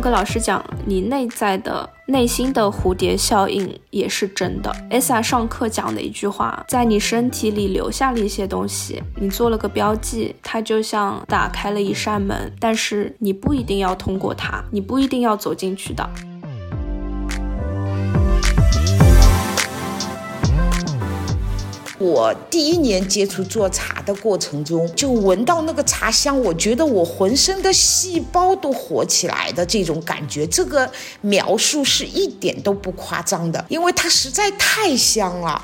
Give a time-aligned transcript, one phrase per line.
[0.00, 4.74] 跟老师讲，你内在的内心的蝴蝶效应也是真的。
[4.90, 16.08] 艾莎上课讲的一句话，在你身体里留下了一些东西，你做了个标记，它就像打开了一扇门，但是你不一定要通过它，你不一定要走进去的。
[22.00, 30.46] 我第一年接触做茶的过程中，就闻到那个茶香，我觉得我浑身的细胞都活起来的这种感觉。
[30.46, 30.90] 这个
[31.20, 35.62] 描述是一点都不夸张的，因为它实在太香了。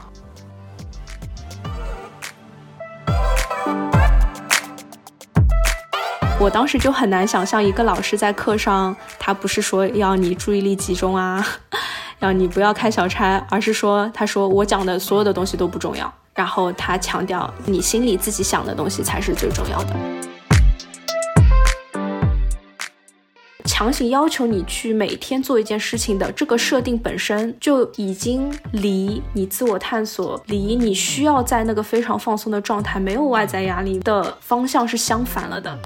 [6.39, 11.43] 我当时就很难想象，一个老师在课上，他不是说要你注意力集中啊，
[12.21, 16.13] 要你不要开小差，而是说，他说我讲的所有的东西都不重要。
[16.37, 19.97] 然后他强调，你心里自己想的东西才是最重要的。
[23.65, 35.79] 强行要求你去每天做一件事情的这个设定本身，就已经离你自我探索、离你需要在那个非常放松的状态、没有外在压力的方向是相反了的。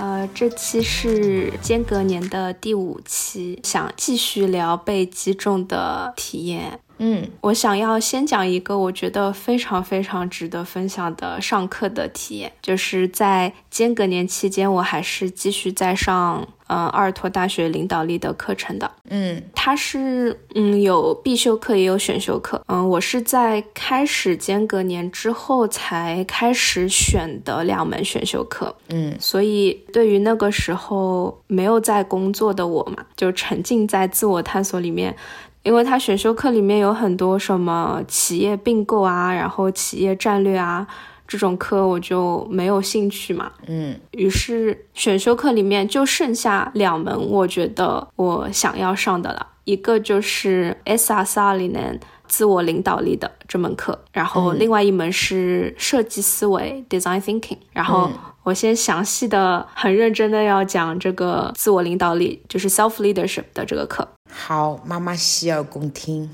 [0.00, 6.80] 呃，这期是间隔年的第五期，想继续聊被击中的体验。
[6.96, 18.88] 嗯，我想要先讲一个我觉得非常非常值得分享的上课的体验，就是在间隔年期间，我还是继续在上嗯阿尔托大学领导力的课程的。
[19.08, 22.62] 嗯，它是嗯有必修课也有选修课。
[22.68, 28.74] 嗯，我是在开始间隔年之后才开始选的两门选修课。
[28.90, 35.16] 嗯，所以对于那个时候没有在工作的我嘛，就沉浸在自我探索里面。
[35.62, 40.86] 因为它选修课里面有很多什么企业并购啊，然后企业战略啊
[41.30, 43.52] 这种课，我就没有兴趣嘛。
[43.68, 58.10] 嗯，于是选修课里面就剩下两门，我觉得我想要上的了，一个就是 S R 四二零年自我领导力的这门课，然后另外一门是设计思维 Design Thinking，然后。
[58.42, 64.08] 我先详细的、很认真的要讲这个自我领导力，就是 self leadership 的这个课。
[64.32, 66.30] 好，妈妈洗耳恭听。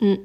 [0.00, 0.22] 嗯，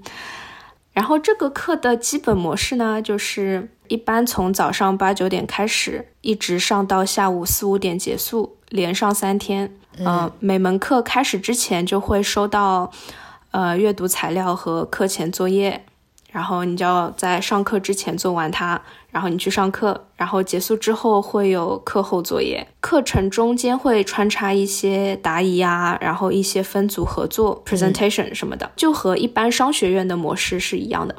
[0.92, 9.75] 然后这个课的基本模式呢，就是一般从早上八九点开始，一直上到下午四五点结束，连上三天。
[9.97, 12.90] 嗯，每门课开始之前就会收到
[13.52, 15.84] 呃阅读材料和课前作业。
[16.31, 22.66] 然后你就要在上课之前做完它，然后你去上课，然后结束之后会有课后作业。
[22.79, 31.13] 课程中间会穿插一些答疑啊，然后一些分组合作、presentation 什么的，就和一般商学院的模式是一样的。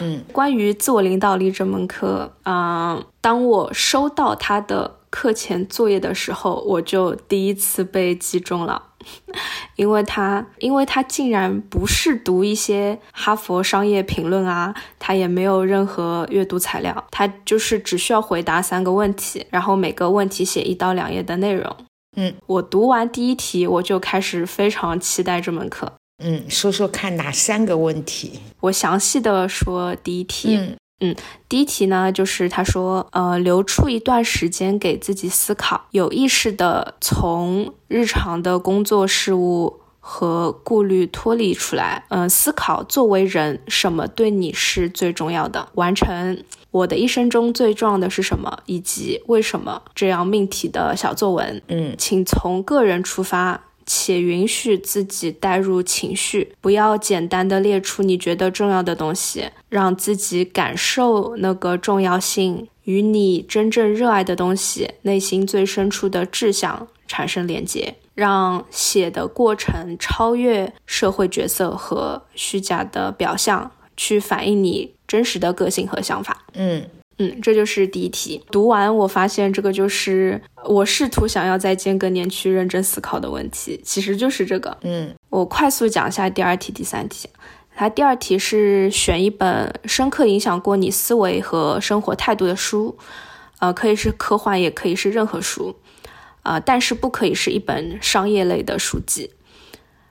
[0.00, 8.90] 嗯，关于自我领导力这门课，嗯，当我收到他的课前作业的时候，我就第一次被击中了。
[9.76, 21.76] 因为他，因为他竟然不是读一些哈佛商业评论啊，他也没有任何阅读材料，他就是只需要回答三个问题，然后每个问题写一到两页的内容。
[22.16, 25.92] 嗯，我读完第一题，我就开始非常期待这门课。
[26.22, 28.40] 嗯，说说看哪三个问题？
[28.60, 30.56] 我详细的说第一题。
[30.56, 30.76] 嗯。
[31.04, 31.16] 嗯，
[31.48, 51.60] 第一题呢，就是他说，呃，留出一段时间给自己思考，有意识的从日常的工作事务和顾虑脱离出来，嗯，思考作为人什么对你是最重要的，完成我的一生中最重要的是什么，以及为什么这样命题的小作文。
[51.66, 53.64] 嗯，请从个人出发。
[53.86, 76.44] 且允许自己带入情绪，不要简单的列出你觉得重要的东西，让自己感受那个重要性，与你真正热爱的东西、内心最深处的志向产生连接，让写的过程超越社会角色和虚假的表象，去反映你真实的个性和想法。
[76.54, 76.84] 嗯。
[77.22, 78.42] 嗯，这就是第一题。
[78.50, 84.76] 读完，我发现这个就是我试图想要在间隔年去认真思考的问题，其实就是这个。
[84.82, 87.28] 嗯，我快速讲一下第二题、第三题。
[87.74, 92.98] 它第二题是选一本深刻影响过你思维和生活态度的书，
[93.60, 95.76] 呃，可以是科幻，也可以是任何书，
[96.42, 99.30] 呃，但是不可以是一本商业类的书籍。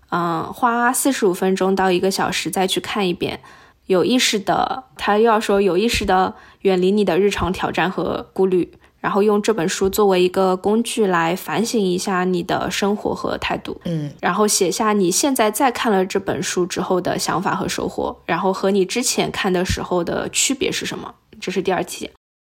[0.09, 3.39] 嗯，花四十五分钟到一个小时再去看一遍。
[3.91, 21.13] 有意识的，他又要说有意识的远离你的日常挑战和顾虑，然后用这本书作为一个工具来反省一下你的生活和态度，嗯，然后写下你现在在看了这本书之后的想法和收获，然后和你之前看的时候的区别是什么？
[21.39, 22.09] 这是第二题，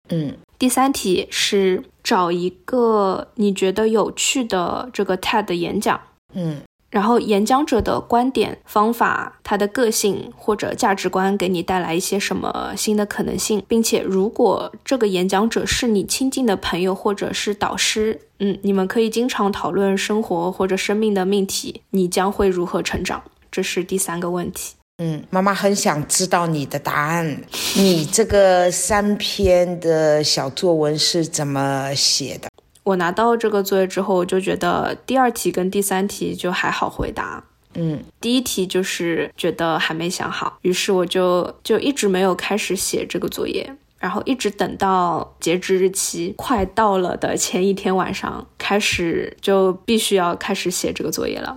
[0.10, 1.84] 嗯，第三题是。
[2.02, 6.00] 找一个你觉得有趣的这个 TED 演讲，
[6.34, 6.60] 嗯
[6.90, 23.22] 然后演讲者的观点、方法、他的个性或者价值观给你带来一些什么新的可能性，并且如果这个演讲者是你亲近的朋友或者是导师，嗯，你们可以经常讨论生活或者生命的命题，你将会如何成长？
[23.52, 24.74] 这是第三个问题。
[25.02, 27.42] 嗯，妈妈很想知道你的答案。
[27.78, 32.49] 你这个三篇的小作文是怎么写的？
[32.90, 37.44] 我拿到这个作业之后，我就觉得第二题跟第三题就还好回答。
[37.76, 51.56] 嗯第一题就是觉得还没想好，于是我就就一直没有开始写这个作业，然后一直等到截止日期快到了的前一天晚上，开始就必须要开始写这个作业了。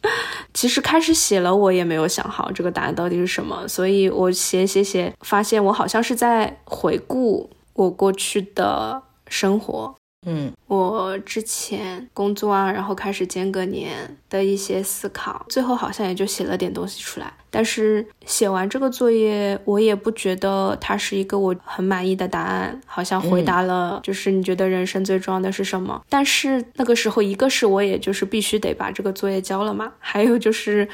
[0.54, 9.94] 其实开始写了，我也没有想好这个答案到底是什么，所以我写写写，发现我好像是在回顾我过去的生活，
[10.26, 17.32] 嗯我之前工作啊，然后开始间隔年的一些思考，最后好像也就写了点东西出来。
[17.50, 26.00] 但是写完这个作业，我也不觉得它是一个我很满意的答案，好像回答了就是你觉得人生最重要的是什么。
[26.08, 30.88] 但是那个时候，一个是我也就是必须得把这个作业交了嘛，还有就是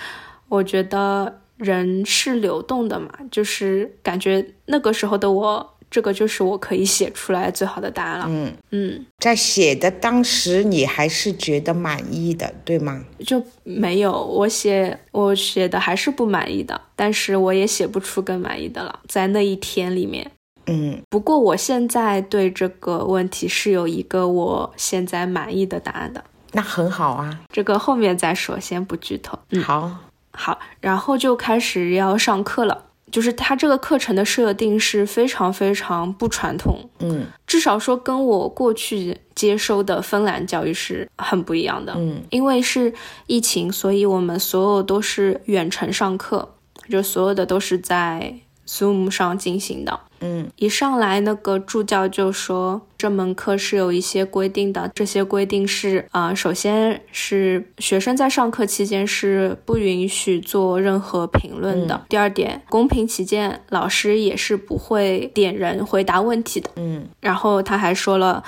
[0.49, 5.76] 我觉得人是流动的嘛，就是感觉那个时候的我。
[5.97, 8.27] 这个就是我可以写出来最好的答案了。
[8.29, 13.03] 嗯，嗯，在写的当时，你还是觉得满意的，对吗？
[13.25, 20.31] 就没有我写我写的还是不满意的，但是我也写不出更满意的了，在那一天里面。
[20.67, 26.23] 嗯不过我现在对这个问题是有一个我现在满意的答案的，
[26.53, 27.41] 那很好啊。
[27.51, 29.39] 这个后面再说，先不剧透。
[29.53, 29.91] 嗯，好，
[30.33, 32.83] 好，然后就开始要上课了。
[33.17, 37.25] 就是它这个课程的设定是非常非常不传统，嗯。
[37.47, 41.95] 至少说跟我过去接收的芬兰教育是很不一样的。
[41.97, 42.23] 嗯。
[42.29, 42.93] 因为是
[43.27, 46.57] 疫情，所以我们所有都是远程上课，
[46.91, 48.35] 就所有的都是在
[48.67, 50.01] Zoom 上进行的。
[50.21, 62.03] 嗯一上来，那个助教就说这门课是有一些规定的，这些规定是啊、呃首先是学生在上课期间是不允许做任何评论的。
[62.09, 66.71] 第二点，公平起见，老师也是不会点人回答问题的。
[66.77, 68.43] 嗯然后他还说了。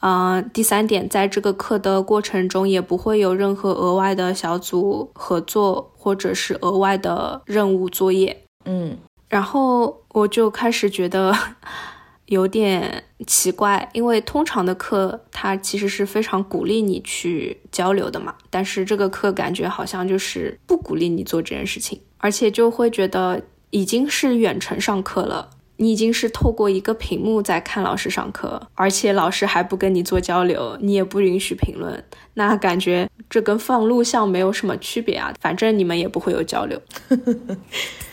[0.00, 8.44] 呃，第三点，在这个课的过程中，也不会有任何额外的小组合作或者是额外的任务作业。
[8.66, 8.98] 嗯
[9.34, 11.36] 然后我就开始觉得
[12.26, 25.50] 有点奇怪，因为通常的课它其实是非常鼓励你去交流的嘛，但是这个课感觉好像就是不鼓励你做这件事情，而且就会觉得已经是远程上课了。
[25.78, 32.04] 你已经是透过一个屏幕在看老师上课，而且老师还不跟你做交流，你也不允许评论，
[32.34, 36.80] 那感觉这跟放录像没有什么区别啊，反正你们也不会有交流。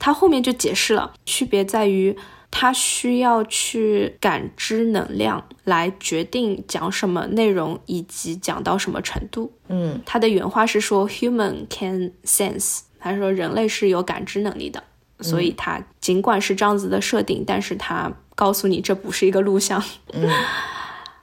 [0.00, 2.16] 他后面就解释了，区别在于
[2.50, 9.52] 他需要去感知能量来决定讲什么内容以及讲到什么程度。
[9.68, 14.82] 嗯他的原话是说，human can sense，他说人类是有感知能力的，
[15.20, 19.80] 所以他尽管是这样子的设定，但是他告诉你这不是一个录像。
[20.12, 20.28] 嗯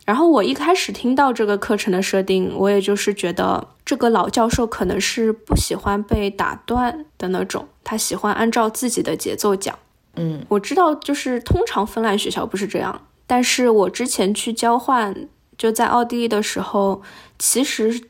[0.07, 9.77] 然后我一开始听到这个课程的设定，我也就是觉得这个老教授可能是不喜欢被打断的那种，他喜欢按照自己的节奏讲。
[10.15, 17.01] 嗯我知道，就是通常芬兰学校不是这样，但是我之前去交换，就在奥地利的时候，
[17.37, 18.01] 其实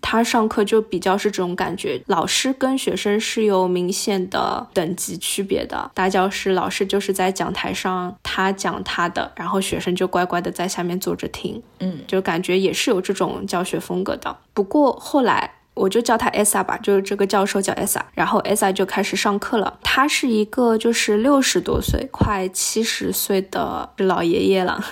[0.00, 5.90] 他上课就比较是这种感觉，老师跟学生是有明显的等级区别的。
[5.94, 14.36] 大教室老师就是在讲台上，他讲他的，然后学生就乖乖的在下面坐着听，嗯，就感觉也是有这种教学风格的。
[14.54, 15.54] 不过后来。
[15.74, 19.78] 我就叫他 Esa 吧，就是这个教授叫 Esa，然后 Esa 就开始上课了。
[19.82, 24.84] 他是一个就是六十多岁，快七十岁的老爷爷了。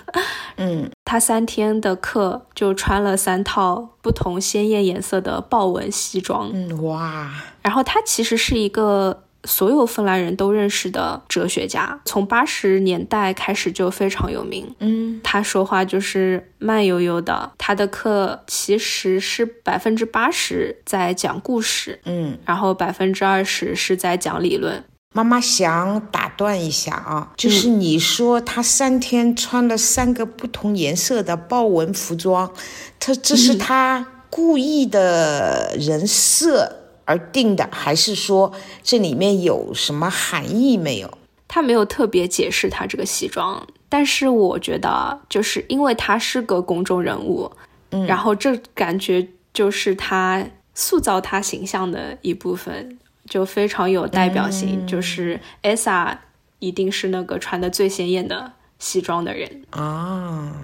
[0.57, 7.31] 嗯 他三天的课就穿了三套不同鲜艳颜色的豹纹西装，嗯，哇，
[7.63, 14.75] 然后他其实是一个所有芬兰人都认识的哲学家，从八十年代开始就非常有名。
[14.81, 24.85] 嗯他说话就是慢悠悠的，他的课其实是百分之八十在讲故事，嗯，然后百分之二十是在讲理论。
[25.13, 32.53] 妈妈想打断一下啊，就是你说他三天穿了三个不同颜色的豹纹服装，
[33.01, 36.80] 他这是他故意的人设
[37.11, 38.53] 而定的，还是说
[38.85, 41.19] 这里面有什么含义没有？
[41.49, 47.51] 他没有特别解释他这个西装，但是我觉得，就是因为他是个公众人物，
[47.91, 52.97] 嗯，然后这感觉就是他塑造他形象的一部分，
[53.29, 54.87] 就非常有代表性。
[54.87, 56.19] 就是 Esa
[56.61, 60.55] 一定是那个穿的最鲜艳的西装的人啊，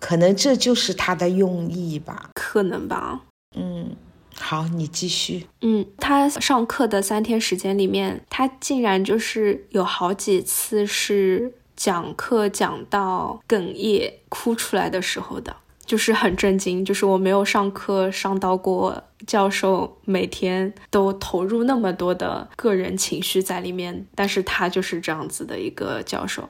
[0.00, 3.20] 可能这就是他的用意吧，可能吧。
[3.56, 3.94] 嗯，
[4.38, 5.46] 好，你继续。
[5.62, 11.54] 嗯，他上课的三天时间里面，他竟然就是有好几次是。
[11.76, 16.82] 讲课讲到哽咽哭出来的时候的，就是很震惊。
[16.82, 26.48] 就是我没有上课上到过，教授每天都投入那么多的个人情绪在里面，但是他就是这样子的一个教授。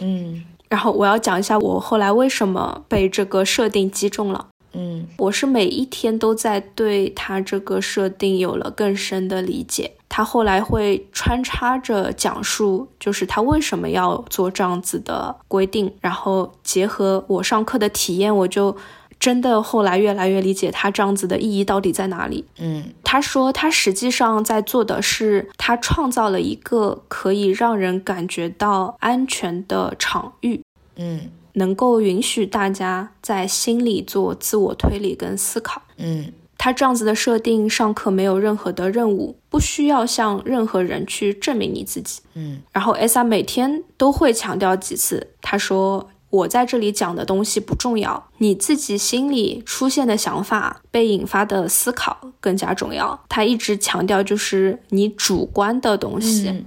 [0.00, 4.48] 嗯，然后我要讲一下我后来为什么被这个设定击中了。
[4.76, 9.92] 嗯，我是每一天都在对他这个设定有了更深的理解。
[10.08, 18.76] 他后来会穿插着讲述，就是他为什么要做这样子的规定，然后结合我上课的体验，我就
[19.18, 22.44] 真的后来越来越理解他这样子的意义到底在哪里。
[22.58, 30.62] 嗯，他说他实际上在做的是，他创造了一个可以让人感觉到安全的场域。
[30.96, 31.30] 嗯。
[31.56, 35.82] 能够允许大家在心里做自我推理跟思考。
[35.96, 42.20] 嗯，他这样子的设定，上课没有任何的任务，不需要向任何人去证明你自己。
[42.34, 53.18] 嗯，然后 S R 每天都会强调几次，他说我在这里讲的东西不重要，你自己心里出现的想法被引发的思考更加重要。
[53.30, 56.64] 他一直强调就是你主观的东西。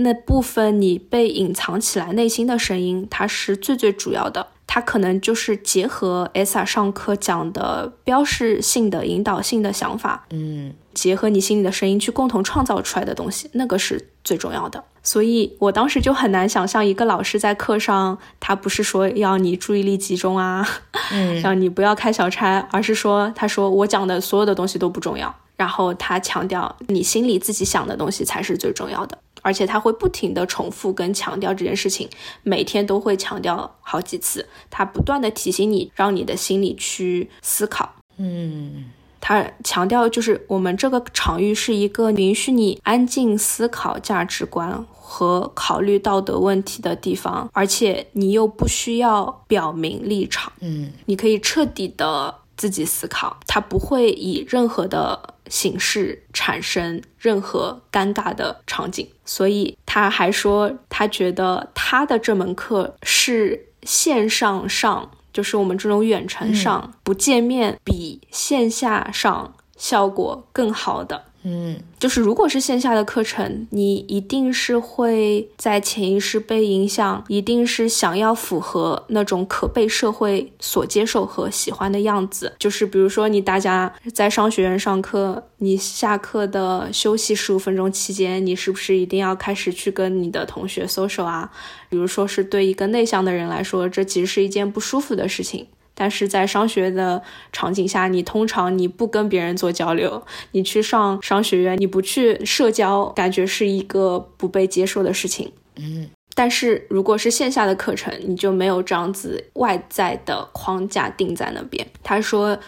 [0.00, 4.48] 那部分你被隐藏起来内心的声音，它是最最主要的。
[4.66, 14.84] 它可能就是结合 Esa 上课讲的标识性的引导性的想法，嗯，结合你心里的声音去共同创造出来的东西，那个是最重要的。
[15.02, 20.64] 所以我当时就很难想象一个老师在课上，他不是说要你注意力集中啊，
[21.10, 29.18] 嗯， 让你不要开小差，而是说他说我讲的所有的东西都不重要，然后他强调你心里自己想的东西才是最重要的。
[29.42, 32.08] 而且他会不停的重复跟强调这件事情，
[32.42, 34.48] 每天都会强调好几次。
[34.68, 37.94] 他不断的提醒你，让你的心里去思考。
[38.16, 38.86] 嗯，
[39.20, 50.52] 他强调就是我们这个场域是一个允许你安静思考价值观和考虑道德问题的地方，而且你又不需要表明立场。
[50.60, 55.34] 嗯，你可以彻底的自己思考，他不会以任何的。
[55.50, 71.24] 形式产生任何尴尬的场景，所以他还说，他觉得他的这门课是线上上，就是我们这种远程上不见面，比线下上效果更好的。
[71.42, 82.52] 嗯，就是如果是线下的课程，你一定是会在潜意识被影响，一定是想要符合那种可被社会所接受和喜欢的样子。
[82.58, 91.50] 就是比如说，你大家在商学院上课，你下课的休息十五分钟期间，你是不是一定要开始去跟你的同学 social 啊？
[91.88, 95.66] 比如说是对一个内向的人来说，这其实是一件不舒服的事情。
[96.00, 105.52] 但是在商学的场景下，你通常你不跟别人做交流，你去上商学院，你不去社交，感觉是一个不被接受的事情。
[105.76, 111.86] 嗯，但是如果是线下的课程，你就没有这样子外在的框架定在那边。
[112.02, 112.58] 他说，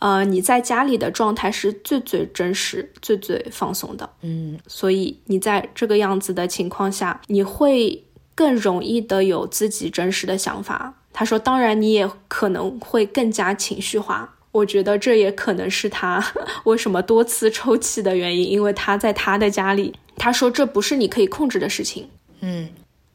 [0.00, 4.10] 呃，你在家里的状态是最最真实、最最放松的。
[4.20, 8.04] 嗯，所以你在这个样子的情况下，你会
[8.34, 10.92] 更容易的有自己真实的想法。
[11.18, 14.34] 他说：“当然，你也可能会更加情绪化。
[14.52, 16.22] 我觉得这也可能是他
[16.64, 19.94] 为什么多次抽泣的原因，因为他在他的家里。
[20.18, 22.68] 他说这不是你可以控制的事情，嗯，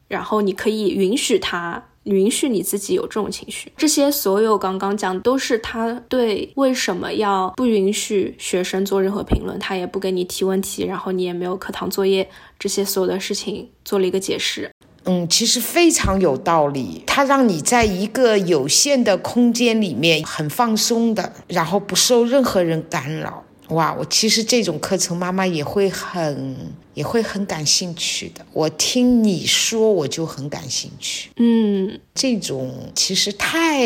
[0.08, 3.70] 然后你可以允许他，允许你自己有这种情绪。
[3.76, 12.28] 这些所有刚刚讲都是他对为什么要不允许学生做任何评论，他也不给你提问题，然后你也没有课堂作业，
[12.58, 14.68] 这些所有的事情做了一个解释。”
[15.04, 17.02] 嗯，其实非常有道理。
[17.06, 23.42] 它让你在一个有限的空间里面很放松的，然后不受任何人干扰。
[23.68, 26.56] 哇，我其实这种课程妈妈也会很
[26.94, 28.44] 也会很感兴趣的。
[28.52, 31.30] 我听你说，我就很感兴趣。
[31.36, 33.80] 嗯，这种其实太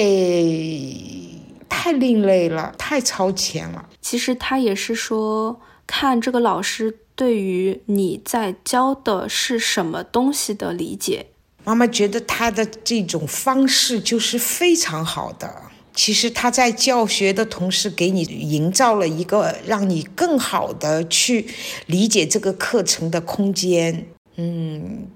[1.68, 3.88] 太另类了，太超前了。
[4.02, 6.98] 其实他也是说，看这个老师。
[7.16, 11.26] 对于你在教的是什么东西的理解，
[11.64, 15.62] 妈妈觉得他的这种方式就是非常好的。
[15.94, 21.46] 其实他在教学的同时，给你营造了一个让你更好的去
[21.86, 24.06] 理解这个课程的空间。
[24.36, 25.08] 嗯，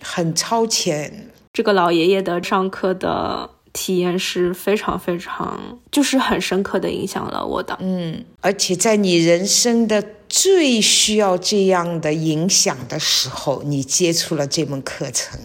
[0.00, 1.30] 很超前。
[1.52, 7.76] 这个老爷爷的上课的体验是非常非常，就是很深刻的影响了我的。
[7.80, 10.00] 嗯，而且在你人生的
[10.36, 15.40] 最需要这样的影响的时候，你接触了这门课程，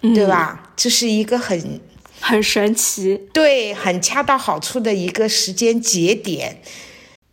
[0.00, 0.72] 对吧？
[0.74, 1.78] 这是一个很
[2.18, 6.62] 很神奇，对，很恰到好处的一个时间节点。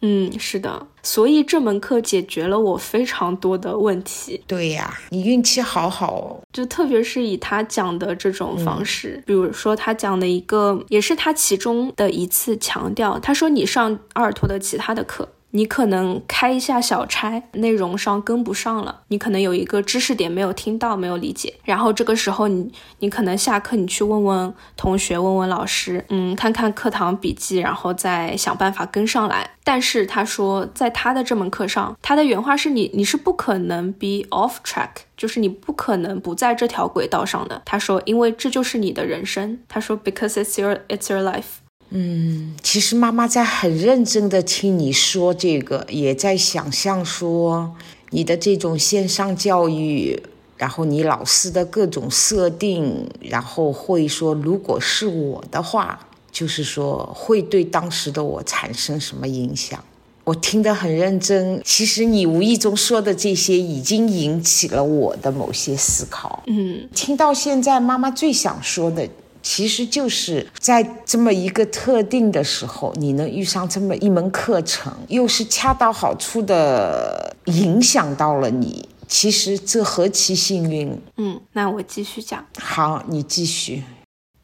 [0.01, 4.44] 嗯，是的，所以这门课解决了我非常多的问题。
[4.46, 6.44] 对呀，你运气好好哦。
[6.51, 15.29] 就特别是以他讲的这种方式，比如说他讲的一个，也是他其中的一次强调，他说你上阿尔托的其他的课。
[15.51, 29.50] 你可能开一下小差，内容上跟不上了，你可能有一个知识点没有听到，没有理解，然后这个时候你你可能下课你去问问同学，问问老师，嗯，看看课堂笔记，然后再想办法跟上来。
[29.63, 37.62] 但是他说，在他的这门课上，他的原话是你你是不可能 be off track，就是你不可能不在这条轨道上的。
[37.65, 39.60] 他说，因为这就是你的人生。
[39.68, 41.60] 他说，because it's your it's your life。
[41.91, 47.75] 嗯，其实妈妈在很认真的听你说这个，也在想象说
[48.12, 50.22] 你的这种线上教育，
[50.55, 59.84] 然后你老师的各种设定，然后会说，如果是我的话，就是说会对当时的我产生什么影响？
[60.25, 61.60] 我听得很认真。
[61.65, 66.43] 其实你无意中说的这些，已经引起了我的某些思考。
[66.46, 69.10] 嗯，听到现在，妈妈最想说的。
[69.51, 78.88] 其实就是在这么一个特定的时候，你能遇上这么一门课程，又是恰到好处的影响到了你。
[79.08, 80.96] 其实这何其幸运！
[81.18, 82.46] 嗯，那我继续讲。
[82.60, 83.84] 好，你继续。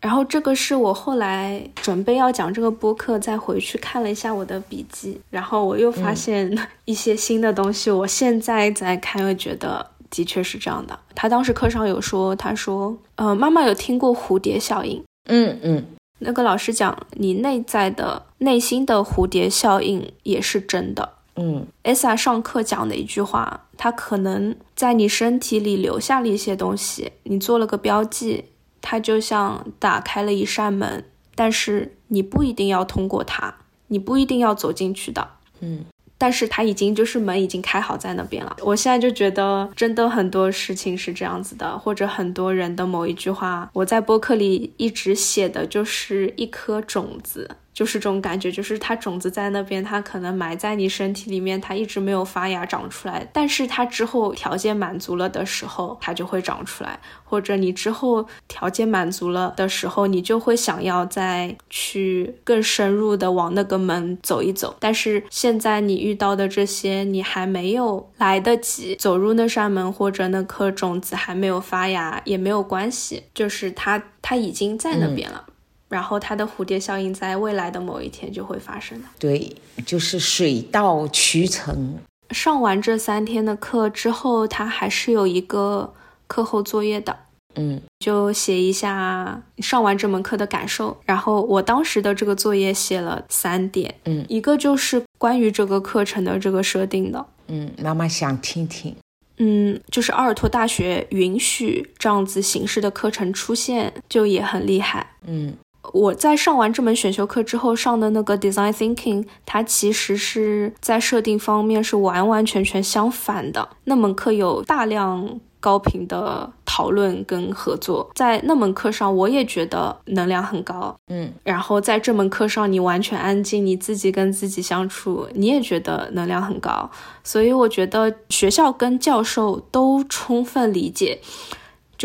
[0.01, 7.91] 然后这个是我后来准备要讲这个播客，再回去看了一下我的笔记，然后我又发现一些新的东西。
[7.91, 9.91] 我现在在看，又觉得。
[10.09, 10.99] 的确是这样的。
[11.13, 15.03] 他当时课上有说，他说，呃，妈妈有听过蝴蝶效应。
[15.29, 15.85] 嗯嗯，
[16.19, 21.13] 那个老师讲，你内在的内心的蝴蝶效应也是真的。
[21.35, 28.45] 嗯，Esa 上课讲的一句话，他可能在你身体里留下了一些东西，你做了个标记，
[28.81, 31.03] 它就像打开了一扇门，
[31.35, 33.53] 但是你不一定要通过它，
[33.87, 35.27] 你不一定要走进去的。
[35.59, 35.85] 嗯。
[36.25, 47.51] 但是他已经就是门已经开好在那边了，我现在就觉得真的很多事情是这样子的，或者很多人的某一句话，我在播客里一直写的就是一颗种子。
[47.75, 53.27] 就是这种感觉，就是它种子在那边，它可能埋在你身体里面，它一直没有发芽长出来。
[53.33, 56.97] 但是它之后条件满足了的时候，它就会长出来。
[57.25, 64.73] 或者你之后条件满足了的时候，你就会想要再去更深入的往那个门走一走。
[64.79, 75.43] 但是现在你遇到的这些，你还没有来得及走入那扇门，或者那颗种子还没有发芽，也没有关系，就是它它已经在那边了。
[75.89, 79.07] 然后它的蝴蝶效应在未来的某一天就会发生的。
[79.19, 81.97] 对，就是水到渠成。
[82.31, 85.93] 上完这三天的课之后，他还是有一个
[86.27, 87.15] 课后作业的。
[87.57, 90.97] 嗯，就写一下上完这门课的感受。
[91.05, 93.93] 然后我当时的这个作业写了三点。
[94.05, 97.25] 嗯，一个就是关于这个课程的这个设定的。
[97.47, 98.93] 嗯，妈妈想听听。
[99.37, 105.11] 嗯，就是阿尔托大学允许这样子形式的课程出现，就也很厉害。
[105.27, 105.55] 嗯。
[105.93, 113.69] 我在上完这门选修课之后上的那个 Design Thinking，它其实是在设定方面是完完全全相反的。
[113.85, 121.31] 那门课有大量高频的讨论跟合作，在那门课上我也觉得能量很高，嗯。
[121.43, 126.89] 然后在这门课上你完全安静，你自己跟自己相处，你也觉得能量很高。
[127.23, 131.19] 所以我觉得学校跟教授都充分理解。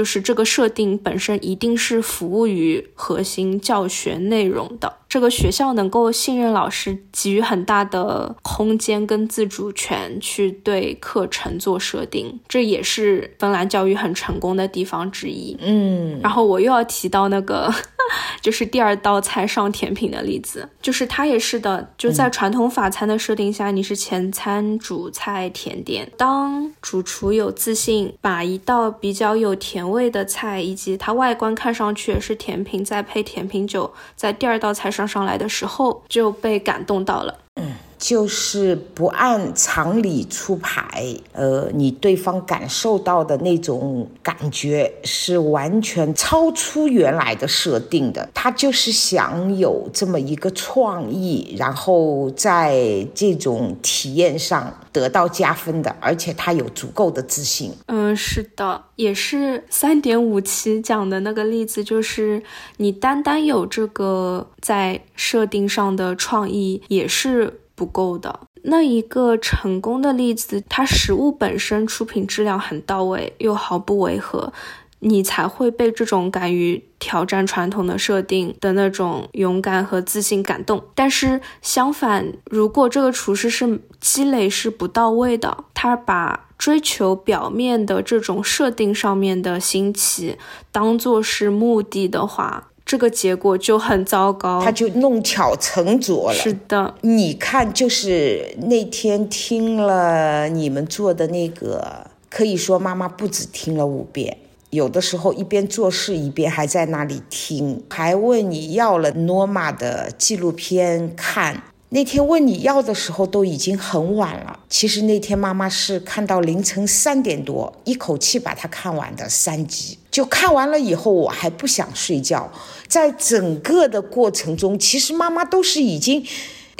[0.00, 4.99] 就是这个设定本身一定是服务于核心教学内容的。
[5.10, 15.58] 这个学校能够信任老师，给予很大的空间跟自主权去对课程做设定，这也是芬兰教育很成功的地方之一。
[15.60, 17.74] 嗯，然后我又要提到那个，
[18.40, 26.08] 就是第二道菜上甜品的例子，就是它也是的，就在传统法餐的设定下，你是前餐、主菜、甜点。
[26.16, 34.99] 当主厨有自信把一道比较有甜味的菜，以及它外观看上去也是甜品，再配甜品酒，在第二道菜上。
[35.00, 48.26] 上上来的时候就被感动到了，嗯，就是不按常理出牌，呃，你对方感受到的那种感觉是完全超出原来的设定的。
[48.32, 57.70] 他就是想有这么一个创意，然后在这种体验上得到加分的，而且他有足够的自信。
[57.86, 62.42] 嗯，是的，也是三点五七讲的那个例子，就是
[62.78, 67.59] 你单单有这个在设定上的创意也是。
[67.80, 74.52] 不够的那一个成功的例子，它食物本身出品质量很到位，又毫不违和，
[74.98, 80.84] 你才会被这种敢于挑战传统的设定的那种勇敢和自信感动。
[80.94, 90.36] 但是相反，如果这个厨师是积累是不到位的，他把追求表面的这种设定上面的新奇
[90.70, 92.66] 当做是目的的话。
[92.90, 96.36] 这个结果就很糟糕，他就弄巧成拙了。
[96.36, 104.36] 是的，你看，就是那天听了你们做的那个，可以说妈妈不止听了五遍，
[104.70, 111.62] 有的时候一边做事一边还在那里听，还问你要了诺玛的纪录片看。
[111.92, 114.60] 那天问你要的时候都已经很晚了。
[114.68, 119.98] 其实那天妈妈是看到凌晨三点多，一口气把它看完的三集。
[120.08, 122.50] 就看完了以后，我还不想睡觉。
[122.86, 126.24] 在整个的过程中，其实妈妈都是已经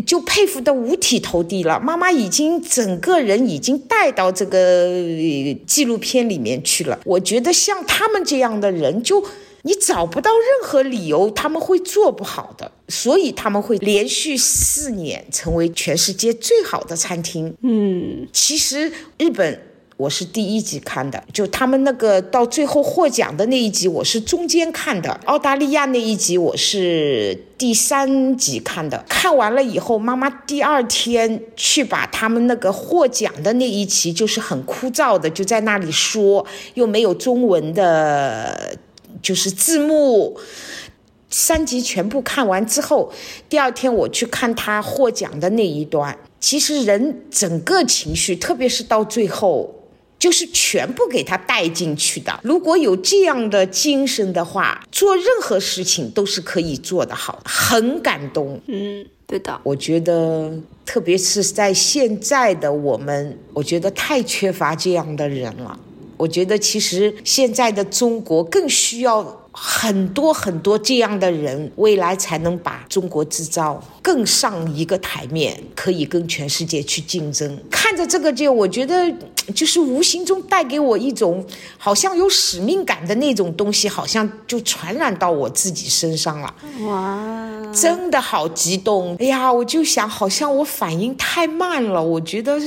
[0.07, 1.81] 就佩服的五体投地了。
[1.81, 4.87] 妈妈已经整个人已经带到这个
[5.67, 6.97] 纪录片里面去了。
[7.05, 9.25] 我觉得像他们这样的人就。
[9.63, 17.55] 你找不到任何理由他们会做不好的，所以他们会连续四年成为全世界最好的餐厅。
[17.63, 19.61] 嗯，其实日本
[19.99, 29.05] 我是第一集看的，就他们那个到最后获奖的那一集我是中间看的，澳大利亚那一集我是第三集看的。
[29.07, 38.75] 看完了以后，妈妈第二天去把他们那个获奖的那一集，就是很枯燥的，就在那里说，又没有中文的。
[39.23, 40.39] 就是字幕，
[41.29, 43.13] 三集全部看完之后，
[43.49, 46.19] 第二天我去看他获奖的那一段。
[46.41, 49.75] 其实人整个情绪，特别是到最后，
[50.19, 52.41] 就是全部给他带进去的。
[52.43, 58.59] 如果有这样的精神的话，做任何事情都是可以做得好，很感动。
[58.67, 59.61] 嗯，对的。
[59.63, 60.51] 我觉得，
[60.87, 65.79] 特别是在现在的我们，我觉得太缺乏这样的人了。
[66.21, 77.59] 我觉得其实现在的中国更需要很多很多这样的人，未来才能把中国制造更上一个台面，可以跟全世界去竞争。
[77.71, 79.11] 看着这个就，我觉得
[79.55, 81.45] 就是无形中带给我一种
[81.79, 86.55] 好像有使命感的那种东西，好像就传染到我自己身上了。
[86.87, 89.17] 哇，真的好激动！
[89.19, 92.61] 哎呀，我就想，好像我反应太慢了，我觉得。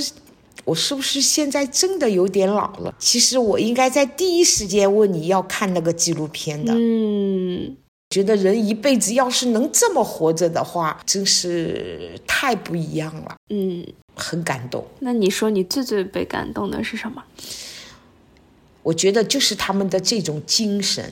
[0.66, 2.94] 我是不是现在真的有点老了？
[2.98, 6.74] 其实我应该在第一时间问你要看那个纪录片的。
[6.76, 7.76] 嗯，
[8.10, 13.36] 觉得人一辈子要是能这么活着的话，真是太不一样了。
[13.50, 13.86] 嗯，
[14.16, 14.86] 很感动。
[15.00, 17.24] 那你说你最最被感动的是什么？
[18.84, 21.12] 我觉得就是他们的这种精神。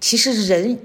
[0.00, 0.78] 其实人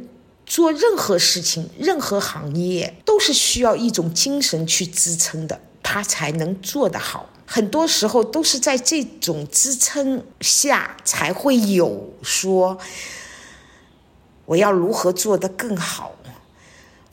[0.46, 7.30] 做任何事情、任何行业，都是需要一种精神去支撑的，他才能做得好。
[7.56, 12.78] 很多时候都是在这种支撑下，才会有说
[14.44, 16.12] 我要如何做得更好，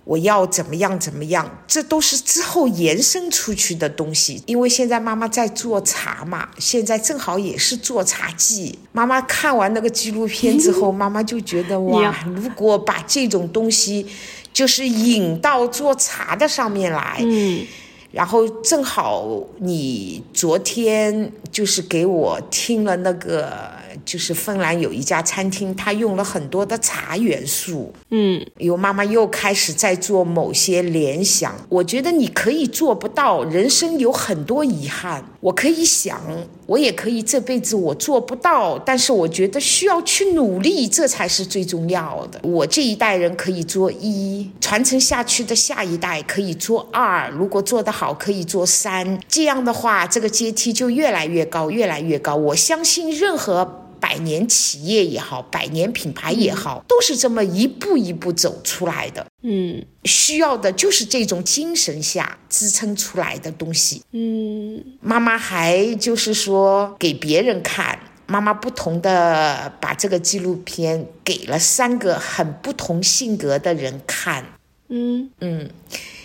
[0.03, 4.43] 我要怎么样怎么样，这都是之后延伸出去的东西。
[4.47, 8.77] 因为现在妈妈在做茶嘛，现在正好也是做茶季。
[8.91, 14.05] 妈妈看完那个纪录片之后，妈妈就觉得哇，如果把这种东西
[14.53, 17.65] 就是引到做茶的上面来，嗯。
[18.13, 23.51] 然后正好你昨天就是给我听了那个。
[24.07, 27.93] 就是芬兰有一家餐厅，他用了很多的茶元素。
[28.09, 31.55] 嗯，有妈妈又开始在做某些联想。
[31.69, 35.23] 我觉得你可以做不到，人生有很多遗憾。
[35.41, 36.21] 我可以想，
[36.73, 42.41] 我也可以这辈子我做不到，但是我觉得需要去努力，这才是最重要的。
[42.43, 49.21] 我这一代人可以做一，传承下去的下一代可以做二，如果做得好可以做三。
[49.29, 52.35] 这样的话，这个阶梯就越来越高，越来越高。
[52.35, 53.82] 我相信任何。
[54.03, 59.25] 百年企业也好，百年品牌也好，都是这么一步一步走出来的。
[59.43, 64.03] 嗯，需要的就是这种精神下支撑出来的东西。
[64.11, 74.45] 嗯，妈妈还就是说给别人看，妈妈不同的把这个纪录片给了三个很不同性格的人看。
[74.89, 75.71] 嗯嗯，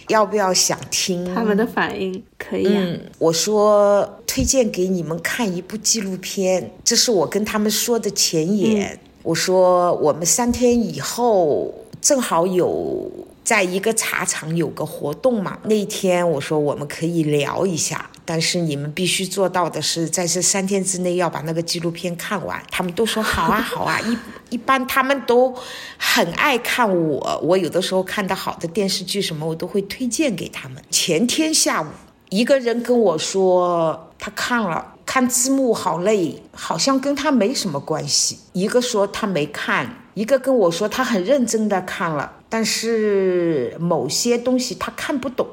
[0.10, 2.24] 要不要想听他们的反应？
[2.48, 2.74] 可以啊。
[2.76, 9.00] 嗯，我说推荐给你们看一部纪录片，这是我跟他们说的前言。
[9.24, 13.12] 我说我们三天以后正好有
[13.44, 22.64] 在一个茶厂有个活动嘛，那天我说我们可以聊一下，但是你们必须做到的是在这三天之内要把那个纪录片看完。
[22.72, 24.18] 他们都说好啊 好啊，一
[24.56, 25.54] 一般他们都
[25.98, 30.82] 很爱看我，我有的时候看的好的电视剧什么我都会推荐给他们。
[30.90, 31.88] 前天下午，
[32.30, 34.94] 一个人跟我说他看了。
[35.08, 38.38] 看字幕好累，好像跟他没什么关系。
[38.52, 45.48] 一个说他没看，一个跟我说他很认真的看了，但是某些东西他看不懂。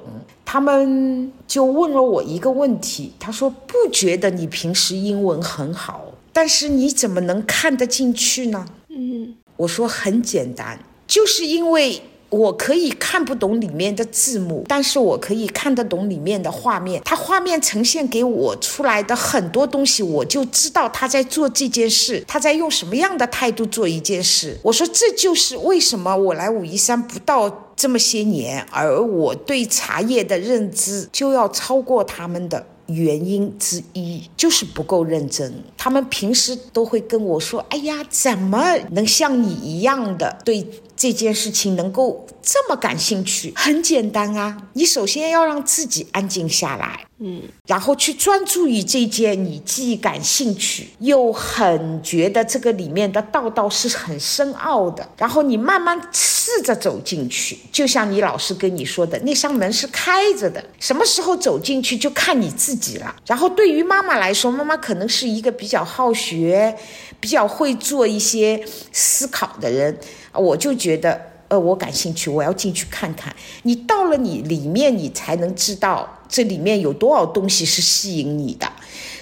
[0.45, 8.67] 他们就问了我一个问题，他说不觉得你平时英文很好，但是你怎么能看得进去呢？
[8.89, 12.03] 嗯，我说很简单，就是因为。
[12.35, 17.01] 我可以看不懂里面的字幕，但是我可以看得懂里面的画面。
[17.05, 24.59] 它画面呈现给我出来的很多东西，我就知道他在做这件事，他在用什么样的态度做一件事。
[24.63, 35.53] 我说这就是为什么我来武夷山不到这么些年，而我对茶叶的认知就要超过他们的原因之一，就是不够认真。
[35.77, 40.67] 他们平时都会跟我说：“哎呀，怎么能像你一样的对？”
[41.05, 44.57] 这件事情能够这么感兴趣，很简单啊！
[44.73, 57.59] 你首先要让自己安静下来，嗯，然后去专注于这件你既感兴趣又很觉得这个里面的道道是很深奥的，然后你慢慢试着走进去。
[57.71, 63.15] 就像你老师跟你说的，那扇门是开着的，什么时候走进去就看你自己了。
[63.27, 66.75] 然后对于妈妈来说，妈妈可能是一个比较好学、
[67.21, 69.95] 比较会做一些思考的人。
[70.35, 73.35] 我就觉得，呃，我感兴趣，我要进去看看。
[73.63, 78.71] 你到了你里面，你才能知道这里面有多少东西是吸引你的。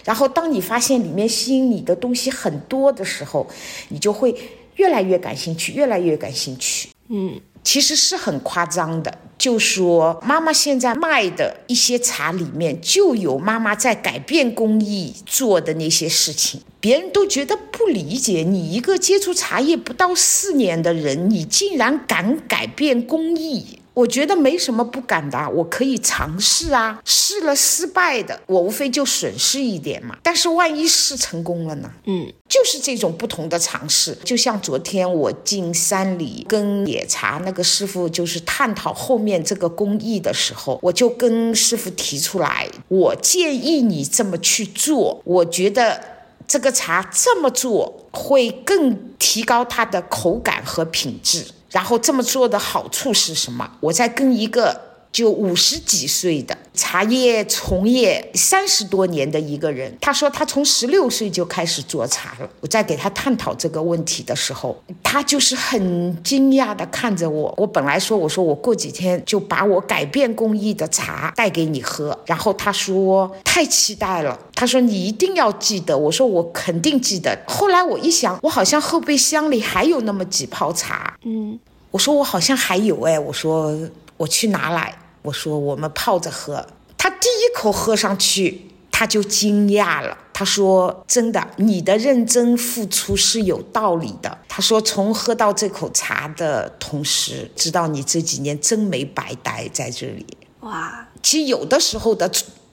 [0.04, 3.46] 然后，当你发现里面吸引你的东西很多的时候，
[3.88, 4.34] 你就会
[4.76, 6.88] 越来越感兴趣，越来越感兴趣。
[7.08, 9.18] 嗯，其实是很夸张的。
[9.38, 18.44] 就说妈妈现在卖的一些茶里面，就有妈妈在改变工艺做的那些事情，别人都觉得不理解。
[18.44, 23.80] 你一个接触茶叶不到四年的人，你竟然敢改变工艺？
[23.94, 30.16] 我觉得没什么不敢的，我可以尝试啊，试了失败的，我无非就损失一点嘛。
[30.22, 31.90] 但是万一试成功了呢？
[32.04, 34.16] 嗯，就是这种不同的尝试。
[34.24, 46.02] 就像昨天我进山里跟野茶那个师傅就是探讨后面这个工艺的时候，我就跟师傅提出来，我建议你这么去做，我觉得
[46.48, 51.44] 这个茶这么做会更提高它的口感和品质。
[51.72, 53.68] 然后这么做的好处是什么？
[53.80, 54.92] 我在跟一个。
[55.12, 62.48] 就五十几岁的茶叶从业三十多年的一个人，他说他从十六岁就开始做茶了。
[62.60, 67.52] 我在给他探讨这个问题的时候，他就是很惊讶的看着我。
[67.58, 75.96] 我本来说我说我过几天就把我改变工艺的茶带给你喝，然后他说太期待了，他说你一定要记得。
[75.96, 77.38] 我说我肯定记得。
[77.46, 81.58] 后来我一想，我好像后备箱里还有那么几泡茶，嗯，
[81.90, 83.78] 我说我好像还有哎，我说
[84.16, 84.96] 我去拿来。
[85.22, 86.66] 我说我们泡着喝，
[86.98, 90.18] 他第一口喝上去，他就惊讶了。
[90.32, 100.26] 他说：“真的，你的认真付出是有道理的。”他说：“从喝到这口茶的同时，知道你这几年真没白待在这里。”
[100.60, 102.30] 哇，其实有的时候的。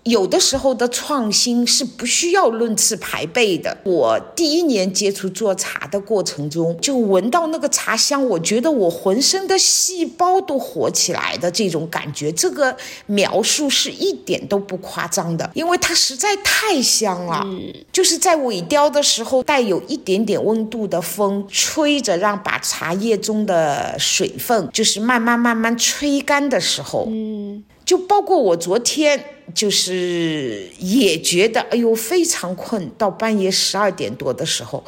[0.09, 3.77] 有的时候的创新是不需要论次排辈的。
[3.83, 12.31] 我第一年接触做茶的过程中，就闻到那个茶香，我觉得我浑身的细胞都活起来的这种感觉。
[12.31, 17.43] 这个描述是一点都不夸张的，因为它实在太香了。
[17.45, 27.63] 嗯，就是在尾雕的时候，带有一点点温度的风吹着，让把茶叶中的水分就是慢慢慢慢吹干的时候，嗯。
[27.89, 34.83] 就包括我昨天，就是也觉得，哎呦，非常困，到半夜十二点多的时候，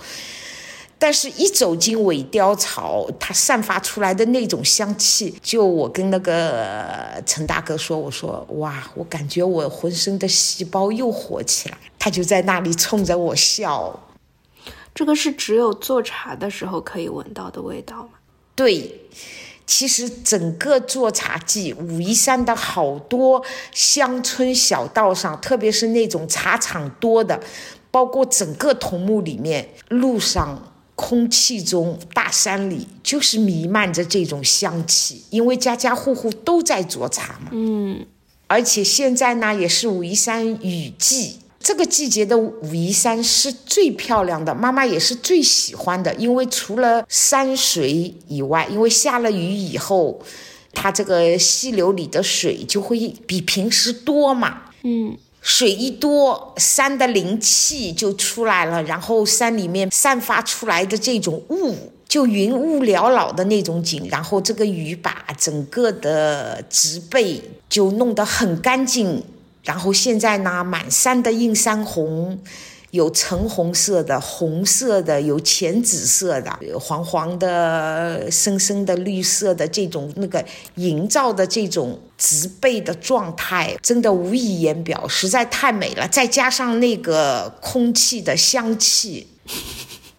[0.99, 13.99] 但是一走进尾雕草，它散发出来的那种香气，就我跟那个陈大哥说，我说，哇，我感觉我浑身的细胞又活起来，他就在那里冲着我笑。
[14.93, 18.09] 这个是只有做茶的时候可以闻到的味道吗？
[18.53, 18.95] 对。
[19.73, 27.39] 其实整个做茶季，武夷山的好多乡村小道上，特别是那种茶厂多的，
[27.89, 37.51] 包括整个桐木里面路上空气中，大山里就是弥漫着这种香气，因为家家户户都在做茶嘛。
[37.51, 38.05] 嗯，
[38.47, 50.19] 而且现在呢，也是武夷山雨季，这个季节的武夷山是最漂亮的，妈妈也是最喜欢的，因为除了山水以外，因为下了雨以后，
[50.73, 54.63] 它这个溪流里的水就会比平时多嘛。
[54.83, 55.17] 嗯。
[55.43, 61.75] 水一多，山的灵气就出来了，然后山里面散发出来的这种雾，
[62.07, 69.23] 就云雾缭绕的那种景，然后这个雨把整个的植被就弄得很干净，
[69.63, 72.39] 然后现在呢，满山的映山红。
[72.91, 80.43] 有橙红色的、红色的，有浅紫色的、黄黄的、深深的绿色的，这种那个
[80.75, 86.05] 营造的这种植被的状态，真的无以言表，实在太美了。
[86.09, 89.25] 再加上那个空气的香气，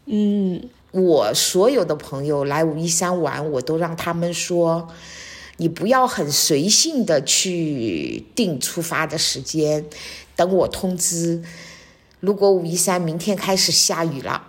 [0.06, 0.58] 嗯，
[0.92, 4.88] 我所有的朋友来武夷山玩，我都让他们说，
[5.62, 9.84] 你不要很随性的去定出发的时间，
[10.34, 11.40] 等我通知。
[12.18, 14.42] 如果武夷山明天开始下雨了，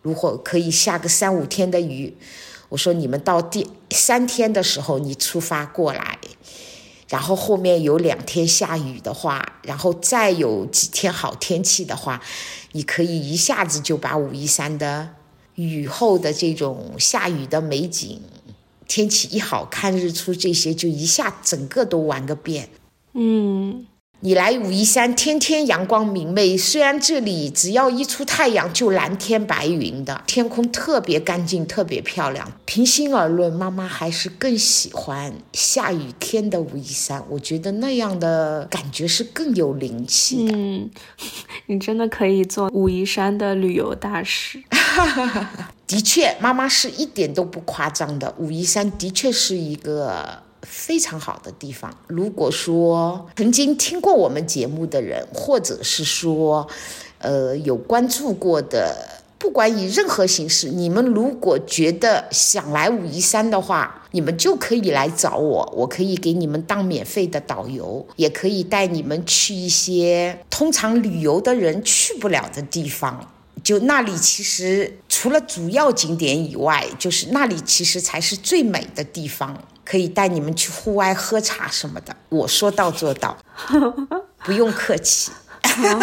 [0.00, 2.16] 如果可以下个三五天的雨，
[2.70, 6.18] 我说你们到第三天的时候你出发过来，
[7.10, 12.22] 然后后面有两天下雨的话，然后再有几天好天气的话，
[12.72, 15.10] 你可以一下子就把武夷山的
[15.56, 18.22] 雨后的这种下雨的美景，
[18.86, 22.68] 天气一好看日出这些，就一下整个都玩个遍。
[23.14, 23.86] 嗯。
[24.20, 26.56] 你来武夷山，天天阳光明媚。
[26.56, 32.50] 虽然这里只要一出太阳就蓝天白云的，天空特别干净，特别漂亮。
[32.64, 37.22] 平心而论，妈妈还是更喜欢下雨天的武夷山。
[37.28, 40.54] 我觉得那样的感觉是更有灵气的。
[40.56, 40.90] 嗯，
[41.66, 44.62] 你真的可以做武夷山的旅游大使。
[45.04, 48.34] 哈哈哈的确，妈妈是一点都不夸张的。
[48.38, 50.44] 武夷山的确是一个。
[50.62, 51.96] 非常好的地方。
[52.08, 56.66] 如果说曾经听过我们节目的人，或者是说，
[57.18, 73.30] 呃，有关注过的，不管以任何形式，你们如果觉得想来武夷山的话，你们就可以来找我，我可以给你们当免费的导游，也可以带你们去一些通常旅游的人去不了的地方。
[73.62, 79.56] 就那里其实除了主要景点以外，就是那里其实才是最美的地方。
[79.88, 83.36] 可以带你们去户外喝茶什么的，我说到做到，
[84.42, 85.30] 不用客气。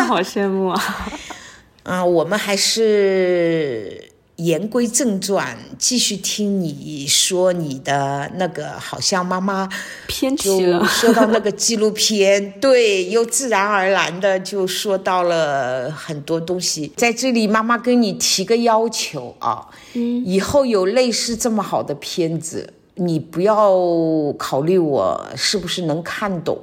[0.07, 1.11] 好羡慕啊！
[1.83, 4.09] 啊，我们还是
[4.43, 9.69] 言归正传，继续听你说你的那个，好像妈妈
[10.07, 10.83] 偏题了。
[10.85, 16.91] 说到那个纪录片，对，又自然而然的就说到了很多东西。
[16.97, 22.73] 在这里，妈妈跟你提个要求啊，嗯，以后有类似这么好的片子。
[22.95, 23.73] 你不要
[24.37, 26.59] 考虑我是不是能看懂，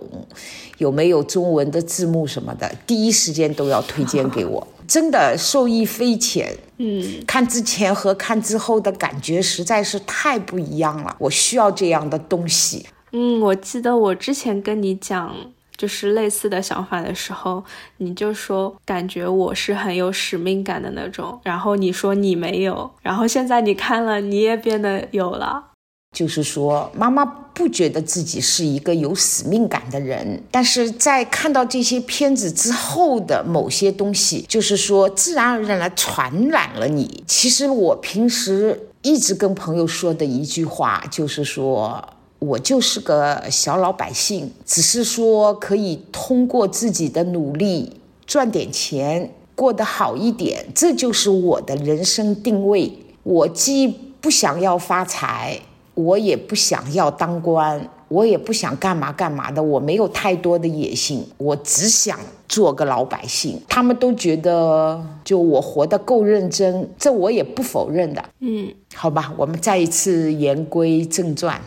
[0.78, 6.56] 有没有中文的字幕什么的，第一时间都要推荐给我，真的受益匪浅。
[6.82, 12.86] 嗯，看之前和看之后的感觉实在是太不一样了，我需要这样的东西。
[13.12, 15.36] 嗯，我记得我之前跟你讲
[15.76, 17.62] 就是类似的想法的时候，
[17.98, 25.66] 你就说感觉我是很有使命感的那种，然后你说你没有，然后现在你看了你也变得有了。
[26.12, 37.22] 就是说，妈妈不觉得自己是一个有使命感的人，但是在看到这些片子之后的某些东西，就是说自然而然的传染了你。
[37.28, 42.04] 其实我平时一直跟朋友说的一句话，就是说
[42.40, 52.92] 我就是个小老百姓，只是说可以通过自己的努力赚点钱，过得好一点，这就是我的人生定位。
[53.22, 53.86] 我既
[54.20, 55.60] 不想要发财。
[56.00, 63.60] 我也不想要当官，我也不想干嘛干嘛的，我没有太多的野心，我只想做个老百姓。
[63.68, 68.24] 他们都觉得就我活得够认真，这我也不否认的。
[68.40, 71.60] 嗯，好吧，我们再一次言归正传。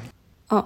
[0.49, 0.65] 哦，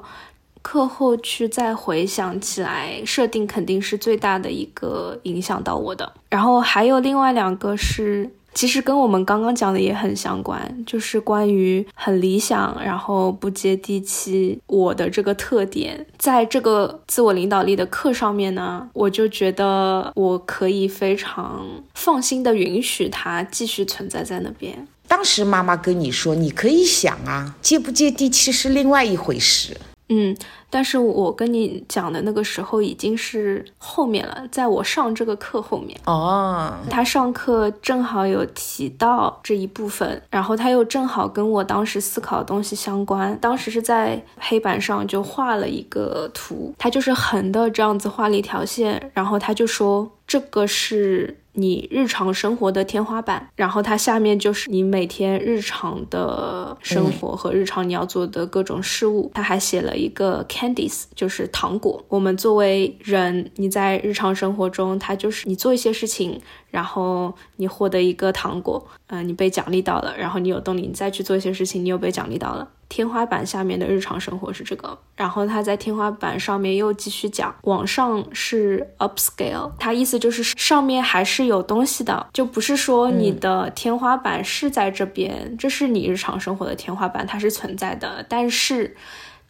[0.61, 6.13] 课后去再回想起来，设定肯定是最大的一个影响到我的。
[6.29, 8.31] 然后还有另外两个是。
[8.57, 14.59] 其实跟我们刚刚讲的也很相关，就是关于很理想，然后不接地气。
[14.65, 24.87] 我的这个特点，在这个自我领导力的课上面呢，我就觉得我可以非常放心的允许它继续存在在那边。
[25.07, 29.77] 当时妈妈跟你说，你可以想啊，接不接地气是另外一回事。
[30.09, 30.35] 嗯，
[30.69, 43.37] 但是我跟你讲的那个时候已经是后面了，在我上这个课后面哦，他上课正好有提到这一部分，然后他又正好跟我当时思考的东西相关。
[43.41, 51.37] 当时是在黑板上就画了一个图，他就是横的这样子画了一条线，然后他就说这个是。
[51.59, 59.31] 你日常生活的天花板，然后它下面就是你每天日常的生活和日常你要做的各种事物。
[59.33, 62.03] 他还写了一个 candies，就是糖果。
[62.07, 66.39] 我们作为人，你在日常生活中，它就是你做一些事情。
[66.69, 72.67] 然后你获得一个糖果，嗯，你被奖励到了，然后你有动力，你再去做一些事情，你又被奖励到了。
[72.89, 88.95] 天花板下面的日常生活是这个，然后他在天花板上面又继续讲，往上是 upscale，他意思就是上面还是有东西的，就不是说你的天花板是在这边，这是你日常生活的天花板，它是存在的，但是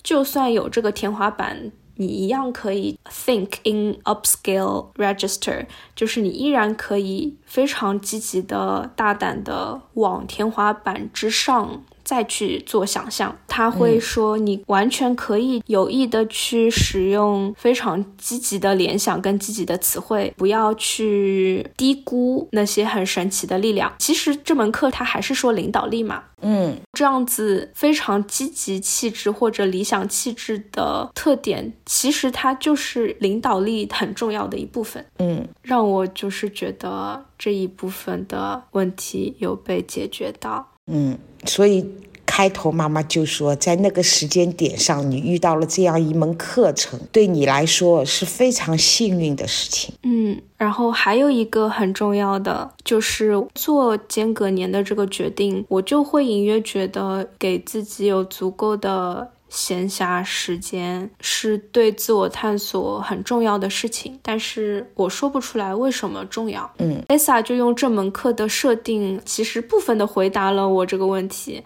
[0.02, 1.72] 就算有这个天花板。
[2.00, 5.66] 你一样可以 think in upscale register，
[5.96, 11.84] 就是你依然可以非常积极的、大胆的往天花板之上。
[12.08, 23.94] 再去做想象，他会说你完全可以有意的去使用非常积极的联想跟积极的词汇，不要去低估那些很神奇的力量。
[24.00, 35.06] 其实这门课他还是说领导力嘛，嗯，这样子非常积极气质或者理想气质的特点，其实它就是领导力很重要的一部分。
[35.20, 40.70] 嗯，让我就是觉得这一部分的问题有被解决到。
[40.88, 41.86] 嗯，所以
[42.26, 49.94] 开头妈妈就说，在那个时间点上，你遇到了这样一门课程，对你来说是非常幸运的事情。
[50.04, 59.32] 嗯，然后还有一个很重要的，就是做间隔年的这个决定，我就会隐约觉得给自己有足够的。
[59.50, 66.70] 闲暇时间是对自我探索很重要的事情，但是我说不出来为什么重要。
[66.80, 71.64] 嗯，Esa 就用这门课的设定，其实部分的回答了我这个问题。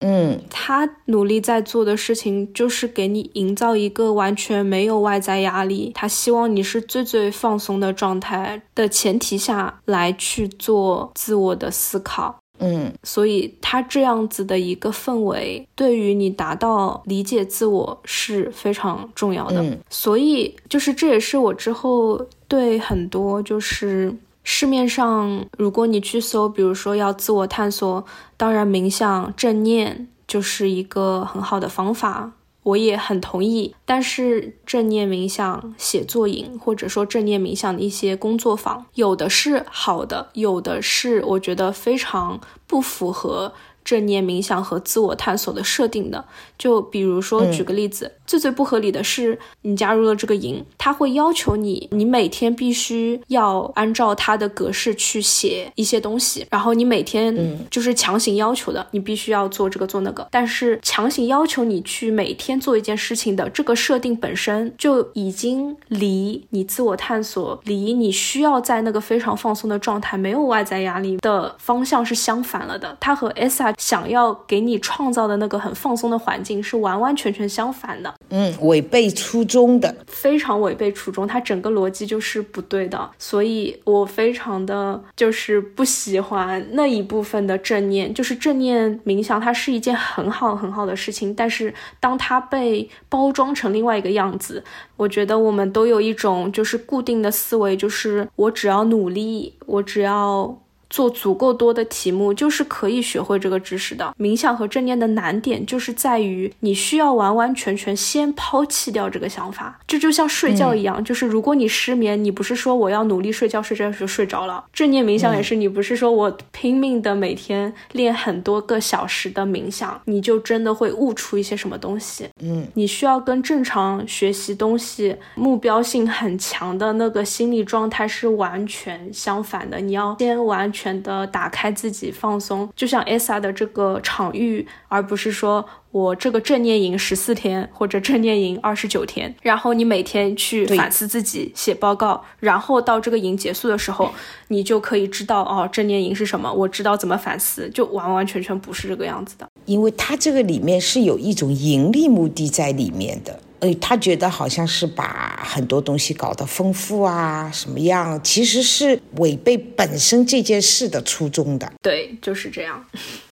[0.00, 12.38] 嗯，他努力在做的事情就是给你营造一个完全没有外在压力，他希望你是最最放松的状态的前提下来去做自我的思考。
[12.58, 19.62] 嗯，所以他这样子的一个氛围，对于你达到理解自我是非常重要的。
[19.62, 28.04] 嗯，所以就是这也是我之后对很多就是市面上，如果你去搜，比如说要自我探索，
[28.36, 32.32] 当然冥想、正念就是一个很好的方法。
[32.68, 43.52] 我也很同意，但是正念冥想、写作营，或者说正念冥想的一些工作坊，有的是好的，有的是我觉得非常不符合。
[43.84, 46.26] 正念冥想和自我探索的设定的，
[46.58, 60.28] 就比如说举个例子，最最不合理的是，你加入了这个营，他会要求你，你每天必须要按照他的格式去写一些东西，然后你每天就是强行要求的，你必须要做这个做那个。
[60.30, 72.94] 但是强行要求你去每天做一件事情的这个设定本身就已经离你自我探索，离你需要在那个非常放松的状态，没有外在压力的方向是相反了的。
[73.00, 94.62] 它和 S R 想要给你创造的那个很放松的环境是完完全全相反的，嗯，违背初衷的，非常违背初衷，它整个逻辑就是不对的，所以我非常的就是不喜欢那一部分的正念，就是正念冥想，它是一件很好很好的事情，但是当它被包装成另外一个样子，
[94.98, 100.58] 我觉得我们都有一种就是固定的思维，就是我只要努力，我只要。
[100.90, 104.14] 做足够多的题目，就是可以学会这个知识的。
[104.18, 109.78] 冥想和正念的难点就是在于，你需要完完全全先抛弃掉这个想法。
[109.86, 114.64] 这就像睡觉一样，就是如果你失眠，你不是说我要努力睡觉，睡觉就睡着了。
[114.72, 122.28] 正念冥想也是，你不是说我拼命的每天练很多个小时的冥想，你就真的会悟出一些什么东西。
[122.40, 129.78] 嗯，你需要跟正常学习东西、目标性很强的那个心理状态是完全相反的。
[129.80, 130.70] 你要先完。
[130.70, 144.12] 全的打开自己放松，就像 ESA 的这个场域，而不是说我这个正念营十四天或者正念营二十九天，然后你每天去反思自己写报告，然后到这个营结束的时候，
[144.48, 153.40] 你就可以知道哦，正念营是什么，我知道怎么反思，就完完全全不是这个样子的，因为它这个里面是有一种盈利目的在里面的。
[153.60, 161.72] 呃，他觉得好像是把很多东西搞得丰富啊，什么样，其实是违背本身这件事的初衷的。
[161.82, 162.84] 对，就是这样。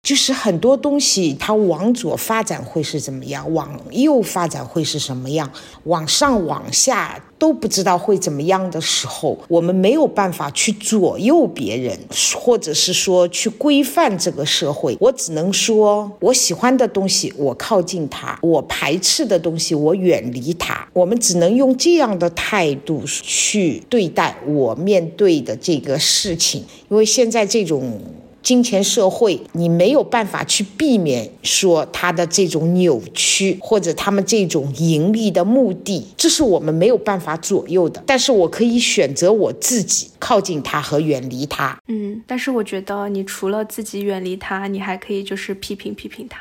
[0.04, 5.50] 就是很多东西它往左发展会是怎么样，往右发展会是什么样，
[5.84, 11.98] 往上往下都不知道会怎么样的时候，我们没有办法去左右别人，
[12.36, 14.98] 或者是说去规范这个社会。
[15.00, 20.86] 我只能说，我喜欢的东西我靠近它，我排斥的东西我远离它。
[20.94, 28.02] 我们只能用这样的态度去对待我面对的这个事情，因为现在这种。
[28.44, 38.04] 金钱社会，你没有办法去避免说他的这种扭曲，或者他们这种盈利的目的，这是我们没有办法左右的。
[38.06, 41.80] 但是我可以选择我自己靠近他和远离他。
[41.88, 46.40] 嗯，但是我觉得你除了自己远离他，你还可以就是批评批评他。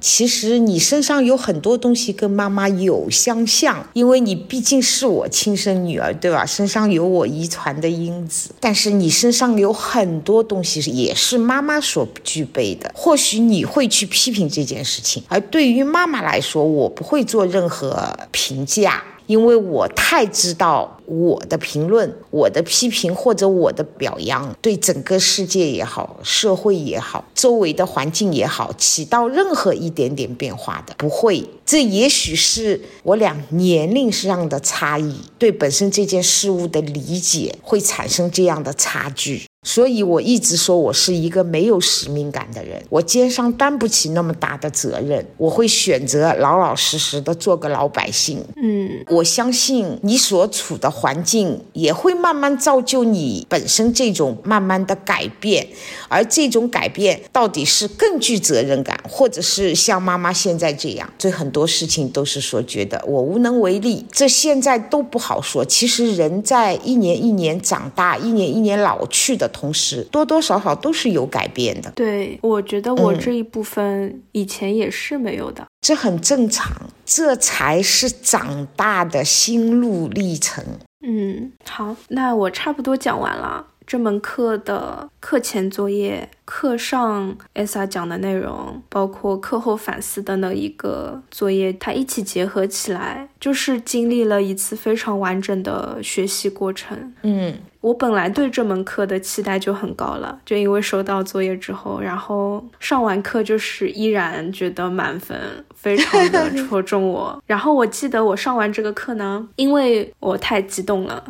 [0.00, 6.46] 其实你身上有很多东西跟妈妈有相像，因为你毕竟是我亲生女儿，对吧？
[6.46, 12.90] 身上有我遗传的因子，但是你身上有很多东西也是妈妈所不具备的。
[12.94, 19.02] 或许你会去批评这件事情，而对于妈妈来说，我不会做任何评价。
[19.30, 31.48] 因为我太知道我的评论、我的批评或者我的表扬，对整个世界也好、社会也好、周围的环境也好，起到任何一点点变化的，不会。
[31.64, 39.49] 这也许是我俩年龄上的差异，对本身这件事物的理解会产生这样的差距。
[39.62, 48.42] 所以我一直说，我是一个没有使命感的人，我肩上担不起那么大的责任，我会选择老老实实的做个老百姓。
[48.56, 55.66] 嗯，我相信你所处的环境也会慢慢造就你本身这种慢慢的改变，
[56.08, 65.62] 而这种改变到底是更具责任感，或者是像妈妈现在这样，对很多事情都是说觉得我无能为力，这现在都不好说。
[65.62, 69.49] 其实人在一年一年长大，一年一年老去的。
[69.50, 71.90] 同时，多多少少都是有改变的。
[71.92, 76.70] 对，我觉得我这一部分以前也是没有的，这很正常，
[77.04, 80.64] 这才是长大的心路历程。
[81.06, 83.66] 嗯，好，那我差不多讲完了。
[83.90, 97.12] 这门课的课前作业、课上艾莎讲的内容，包括课后反思的那一个作业，它一起结合起来，就是经历了一次非常完整的学习过程。
[97.22, 105.36] 嗯，我本来对这门课的期待就很高了，就因为收到作业之后，然后上完课就是依然觉得满分，
[105.74, 107.42] 非常的戳中我。
[107.44, 111.24] 然后我记得我上完这个课呢，因为我太激动了。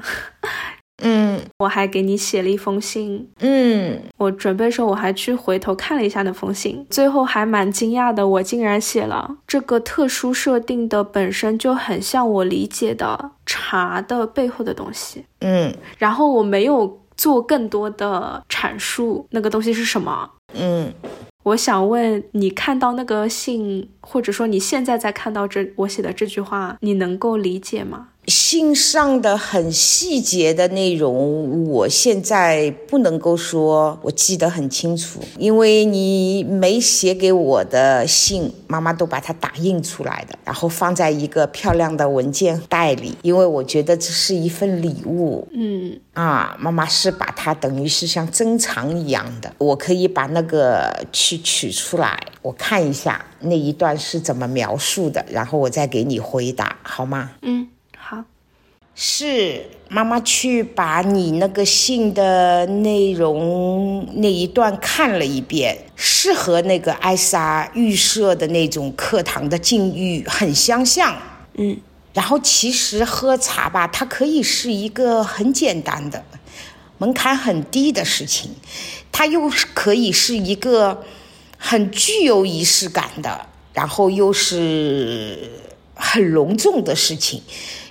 [1.01, 3.29] 嗯，我还给你写了一封信。
[3.41, 15.25] 嗯，我准备说，我还去回头看了一下那封信，最后还蛮惊讶的，我竟然写了这个特殊设定的本身就很像我理解的茶的背后的东西。
[15.41, 20.31] 嗯，然后我没有做更多的阐述，那个东西是什么？
[20.55, 20.93] 嗯，
[21.45, 28.09] 我想问你，看到那个信，或者说你现在在看到这我写的这句话，你能够理解吗？
[28.27, 45.49] 信上的很细节的内容，我现在不能够说我记得很清楚，因为你没写给我的信，妈妈都把它打印出来的，然后放在一个漂亮的文件袋里，因为我觉得这是一份礼物。
[45.53, 57.33] 嗯，啊，妈妈是把它等于是像珍藏一样的，我可以把那个去取出来，我看一下那一段是怎么描述的，然后我再给你回答，好吗？
[57.43, 57.67] 嗯。
[59.03, 71.17] 是妈妈去把你那个信的内容那一段看了一遍，是和那个艾莎预设的那种课堂的境遇很相像。
[71.55, 71.79] 嗯，
[72.13, 76.23] 然后其实喝茶吧，它可以是一个很简单的、
[76.99, 78.51] 门槛很低的事情，
[79.11, 81.03] 它又可以是一个
[81.57, 85.51] 很具有仪式感的，然后又是
[85.95, 87.43] 很隆重的事情。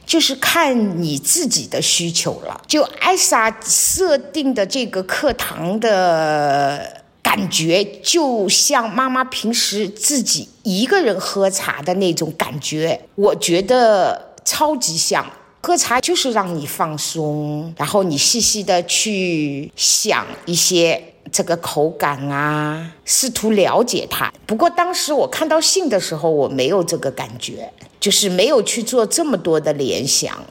[0.09, 2.59] 就是看你自己的需求了。
[2.65, 15.23] 就艾莎设定的这个课堂的感觉，就像妈妈平时自己一个人喝茶的那种感觉，我觉得超级像。
[15.61, 24.33] 喝茶就是让你放松，然后你细细的去想一些这个口感啊，试图了解它。
[24.47, 27.71] 不过当时我看到信的时候，我没有这个感觉。
[27.99, 30.45] 就是没有去做这么多的联想，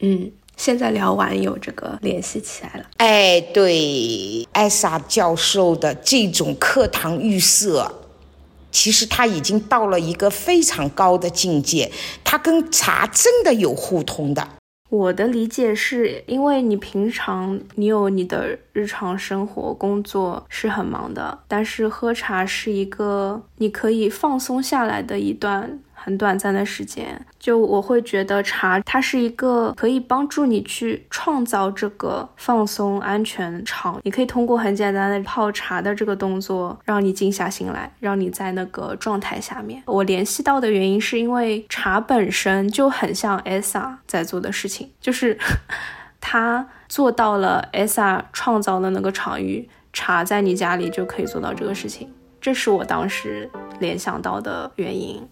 [0.00, 2.86] 嗯，现在聊完有这个联系起来了。
[2.98, 7.92] 哎，对，艾莎教授的这种课堂预设，
[8.70, 11.90] 其实他已经到了一个非常高的境界，
[12.22, 14.48] 他跟茶真的有互通的。
[14.90, 25.80] 我的理解是因为你平常你有你的日常生活工作是很忙的，但是喝茶是一个你可以放松下来的一段。
[26.04, 33.98] 很短暂的时间，就我会觉得茶它是一个可以帮助你去创造这个放松、安全场。
[34.04, 39.82] 你可以通过很简单的泡茶的这个动作，让你静下心来，让你在那个状态下面。
[39.86, 45.38] 我联系到的原因是因为茶本身就很像 ESA 在做的事情，就是
[46.20, 52.12] 他做到了 ESA 创造的那个场域，茶在你家里就可以做到这个事情。
[52.40, 53.50] 这是我当时
[53.80, 55.26] 联想到的原因。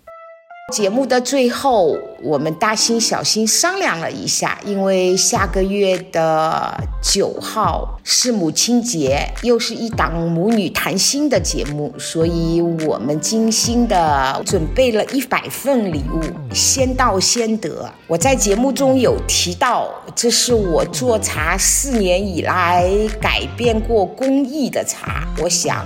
[0.72, 16.22] 节目的最后，我们大心小心商量了一下，因为下个月的九号是母亲节，又是一档母女谈心的节目，所以我们精心的准备了一百份礼物，
[16.54, 17.86] 先到先得。
[18.06, 25.84] 我在节目中有提到，这是我做茶四年以来改变过工艺的茶，我想。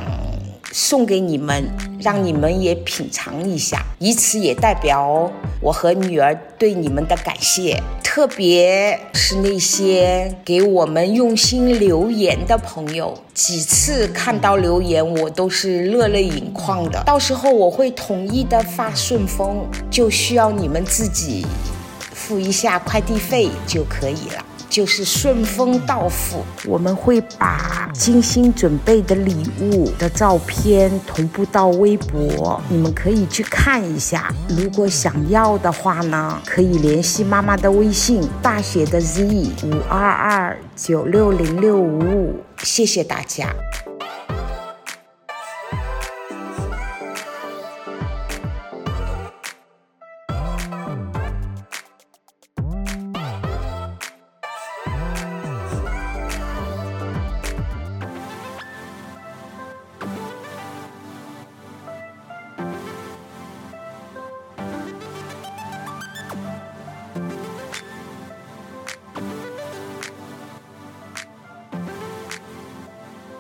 [0.79, 17.03] 送给你们，让你们也品尝一下，以此也代表我和女儿对你们的感谢，特别是那些给我们用心留言的朋友，几次看到留言，我都是热泪盈眶的。
[17.07, 21.47] 到时候我会统一的发顺丰，就需要你们自己
[22.13, 24.45] 付一下快递费就可以了。
[24.69, 34.33] 就是顺丰到付，我们会把精心准备的礼物的照片同步到微博，你们可以去看一下。
[34.49, 39.25] 如果想要的话呢，可以联系妈妈的微信，大写的 Z
[39.65, 43.55] 五二二九六零六五五，谢谢大家。